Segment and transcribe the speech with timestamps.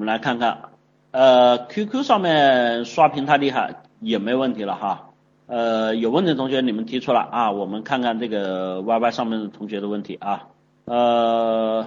[0.00, 0.70] 我们来看看，
[1.10, 5.10] 呃，QQ 上面刷屏太厉害也没问题了哈。
[5.44, 10.48] 呃，有问题的同学你们提出来啊，我们看看这个 YY 上面的同学的问题啊。
[10.86, 11.86] 呃，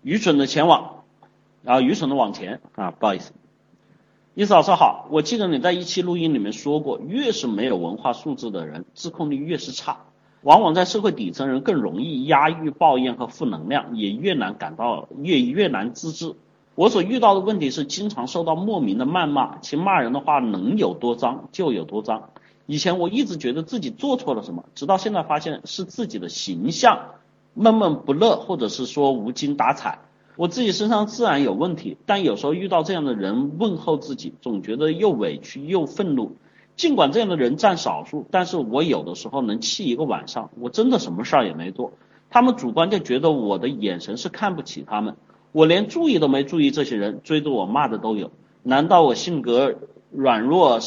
[0.00, 1.04] 愚蠢的前往，
[1.62, 3.34] 然后愚蠢的往前啊，不好意思。
[4.32, 9.98] 伊思老师好，我记得你在一期录音里面说过，越是没有文化素质的人，自控力越是差，
[10.40, 16.34] 往往在社会底层人更容易压抑抱怨和负能量，也越难感到越越难自制。
[16.80, 22.30] 我所遇到的问题是，经常受到莫名的谩骂，其骂人的话能有多脏就有多脏。
[22.64, 27.16] 以前我一直觉得自己做错了什么，直到现在发现是自己的形象
[27.52, 29.98] 闷闷不乐，或者是说无精打采。
[30.36, 36.36] 我自己身上自然有问题，但有时候遇到这样的人问候自己，总觉得又委屈又愤怒。
[36.76, 40.48] 尽管这样的人占少数，但是我有的时候能气一个晚上。
[40.58, 41.92] 我真的什么事儿也没做，
[42.30, 45.16] 他们主观就觉得我的眼神是看不起他们。
[45.52, 48.30] 我连注意都没注意，这些人追着我骂的都有。
[48.62, 49.74] 难道我性格
[50.10, 50.78] 软弱，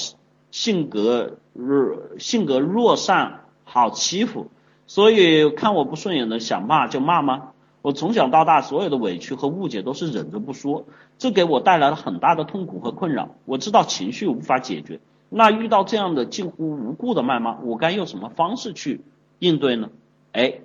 [0.51, 4.47] 性格弱，性格弱善，好欺负，
[4.87, 7.49] 所以看我不顺眼的想骂就骂吗？
[7.81, 10.85] 我从小到大所有的委屈和误解都是忍着不说，
[11.17, 13.35] 这给我带来了很大的痛苦和困扰。
[13.43, 19.01] 我知道情绪无法解决，那遇到这样的近乎无故的谩骂，我该用什么方式去
[19.39, 19.89] 应对呢？
[20.31, 20.59] 哎，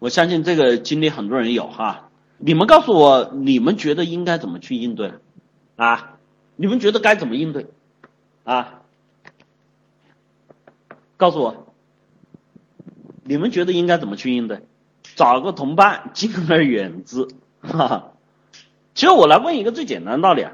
[0.00, 2.03] 我相信这个经历很多人有哈。
[2.38, 5.12] 你们告诉我，你们觉得应该怎么去应对
[5.76, 6.18] 啊？
[6.56, 7.66] 你们觉得该怎么应对
[8.44, 8.82] 啊？
[11.16, 11.66] 告诉我，
[13.22, 14.62] 你们觉得应该怎么去应对？
[15.14, 17.28] 找个同伴，敬而远之。
[17.60, 18.12] 哈哈，
[18.94, 20.52] 其实我来问一个最简单的道理啊，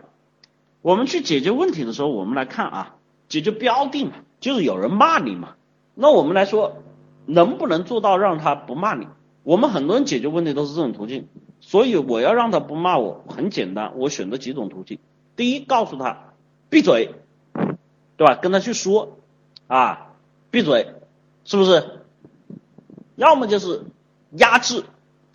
[0.83, 2.97] 我们去解决问题的时候，我们来看啊，
[3.29, 5.55] 解决标的嘛，就是有人骂你嘛。
[5.95, 6.83] 那我们来说，
[7.27, 9.09] 能不能做到让他不骂你？
[9.43, 11.27] 我们很多人解决问题都是这种途径，
[11.61, 14.99] 所以我要让他不骂我，很简单，我选择几种途径。
[15.37, 16.33] 第一，告诉他
[16.69, 17.15] 闭嘴，
[18.17, 18.35] 对吧？
[18.35, 19.19] 跟他去说
[19.67, 20.13] 啊，
[20.51, 20.95] 闭嘴，
[21.45, 22.01] 是不是？
[23.17, 23.85] 要么就是。
[24.37, 24.85] 压制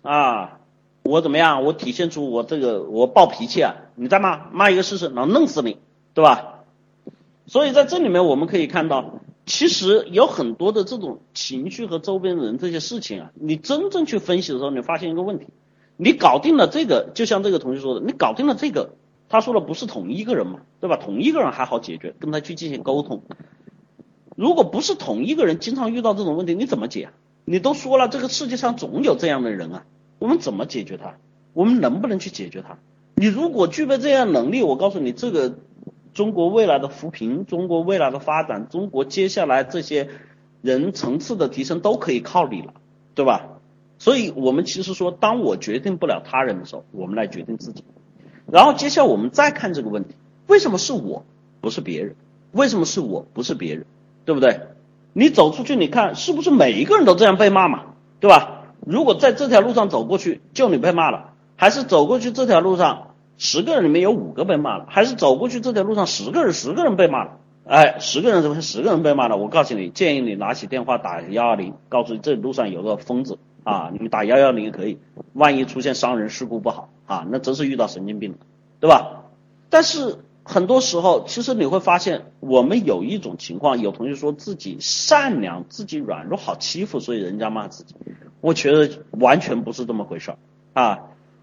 [0.00, 0.58] 啊！
[1.02, 1.64] 我怎么样？
[1.64, 3.74] 我体现出我这个我暴脾气啊！
[3.94, 5.76] 你再骂骂一个试试，能弄死你，
[6.14, 6.60] 对吧？
[7.46, 15.48] 所以在这里面我们可以看到，其实有很多的这种情绪和周边人这些事情啊，你真正去分析的时候，你发现一个问题：
[15.96, 18.90] 你搞定了这个，就像这个同学说的，你搞定了这个，
[19.28, 20.96] 他说的不是同一个人嘛，对吧？
[20.96, 23.22] 同一个人还好解决，跟他去进行沟通。
[24.36, 27.08] 如果不是同一个人，经常遇到这种问题，你怎么解？
[27.44, 29.84] 你都说了，这个世界上总有这样的人啊，
[30.18, 31.14] 我们怎么解决他？
[31.54, 32.78] 我们能不能去解决他？
[33.14, 35.58] 你如果具备这样能力，我告诉你，这个
[36.12, 40.10] 中国未来的扶贫，中国未来的发展，中国接下来这些
[40.60, 42.74] 人层次的提升都可以靠你了，
[43.14, 43.55] 对吧？
[43.98, 47.84] 所以，我们其实说，当我决定不了他人的时候，我们来决定自己。
[48.50, 50.14] 然后，接下来我们再看这个问题：
[50.46, 51.24] 为什么是我，
[51.60, 52.14] 不是别人？
[52.52, 53.86] 为什么是我，不是别人？
[54.24, 54.60] 对不对？
[55.12, 57.84] 你走出去，你看是不是每一个人都这样被骂嘛，
[58.20, 58.64] 对吧？
[58.86, 67.38] 如果在这条路上走过去，就你被骂了，还是走过去这条路上十个人里面有五个被骂了，还是走过去这条路上十个人十个人被骂了？
[67.66, 69.36] 哎，十个人怎么十个人被骂了？
[69.36, 74.98] 我告诉你，建议你拿起电话打幺二零，告诉你这路上有个疯子啊，你们打幺幺零也可以，
[75.32, 78.38] 万一出现伤人事故不好啊，那真是遇到神经病了，
[78.80, 79.24] 对吧？
[79.68, 80.20] 但是。
[80.48, 87.96] 很多时候，其实你会发现，我们有一种情况，有同学说自己善良，自己软弱，好欺负，所以人家骂自己。
[88.40, 90.38] 我觉得完全不是这么回事儿
[90.72, 91.00] 啊！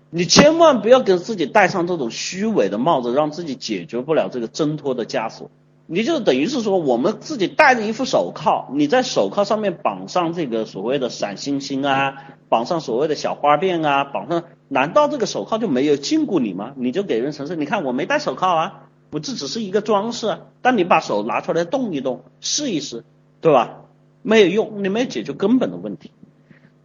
[0.10, 5.52] 你千万不要给自己戴上这种虚伪的帽子，让自己解决不了这个挣脱的枷锁。
[5.86, 16.74] 你就等于是说，我们自己戴着一副手铐，你在手铐上面绑上这个所谓的闪星星啊，绑上所谓的小花辫啊，绑上，难道这个手铐就没有禁锢你吗？
[16.78, 18.90] 你就给人呈现，你看我没戴手铐啊。
[19.12, 23.04] 我这只是一个装饰啊，但你把手拿出来动一动，试一试，
[23.42, 23.82] 对吧？
[24.24, 26.12] 没有用，你没有解决根本的问题。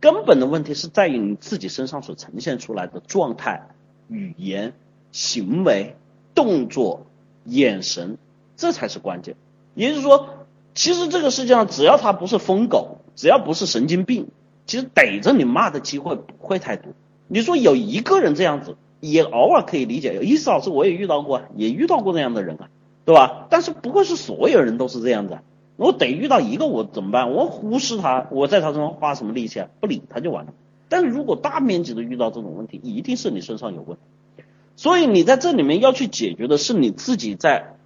[0.01, 3.69] 根本的问题是在于你自己身上所呈现出来的状态、
[4.09, 4.75] 语言、
[5.11, 5.97] 行为、
[6.35, 7.07] 动作、
[7.45, 8.19] 眼神，
[8.59, 9.37] 这才是关键。
[9.75, 10.29] 也就是说，
[10.75, 14.29] 其实这个世界上只要他不是疯狗，只要不是神经病，
[14.67, 16.93] 其实逮着你骂的机会不会太多。
[17.29, 18.77] 你说有一个人这样子。
[19.01, 22.69] 也偶尔可以理解，意思老师我也遇到过，也遇到过这样的人啊，
[23.05, 23.47] 对吧？
[23.49, 25.39] 但是不会是所有人都是这样子，
[25.77, 27.31] 我得遇到一个我怎么办？
[27.31, 29.69] 我忽视他，我在他身上花什么力气啊？
[29.79, 30.53] 不理他就完了。
[30.89, 34.43] 但是如果大面积的遇到这种问题，一定是你身上有问题。
[34.75, 37.77] 所以你在这里面要去解决的是你自己在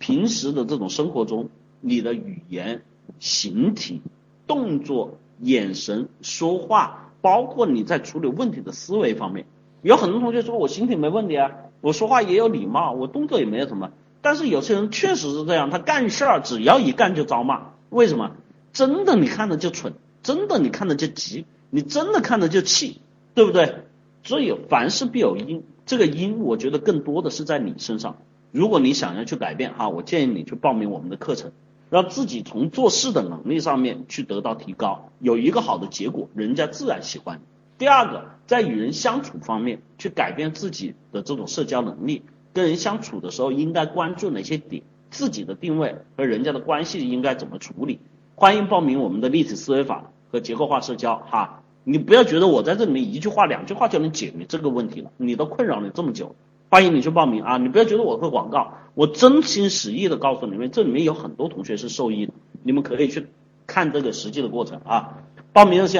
[0.00, 1.50] 平时的这种生活中，
[1.80, 2.82] 你的语言、
[3.18, 4.00] 形体、
[4.46, 9.44] 动作、眼神、说话，包括你在处理问题的思维方面。
[9.82, 11.52] 有很多同学说我形体没问题啊，
[11.82, 13.92] 我说话也有礼貌，我动作也没有什么。
[14.22, 18.32] 但是有些人确实是这样，他干事儿只要一干就遭骂，为什么？
[18.72, 19.92] 真的你看着就蠢，
[20.22, 23.02] 真的你看着就急，你真的看着就气，
[23.34, 23.82] 对不对？
[24.22, 28.16] 所以凡事必有因，这个因我觉得更多的是在你身上。
[28.52, 31.52] 如果你想要去改变哈，我建议你去报名我们的课程，
[31.88, 37.40] 让自己从做事的能力上面去得到提高，有一个好的结果，人家自然喜欢。
[37.78, 42.22] 第二个，在与人相处方面去改变自己的这种社交能力。
[42.52, 44.82] 跟人相处的时候，应该关注哪些点？
[45.10, 48.00] 自己的定位和人家的关系应该怎么处理？
[48.34, 51.62] 欢迎报名我们的立体思维法和结构化社交哈！
[51.84, 56.34] 你不要觉得我在这里面一句话、两句话就能解决这个问题了，你都困扰你这么久，
[56.70, 57.58] 欢迎你去报名啊！
[57.58, 62.32] 你不要觉得我会广告，我真心实意的告诉你们，这里面有很多同学是受益的，
[62.62, 63.26] 你们可以去
[63.66, 65.18] 看这个实际的过程啊！
[65.52, 65.99] 报名热线。